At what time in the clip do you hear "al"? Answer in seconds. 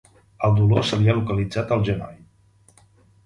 1.75-1.85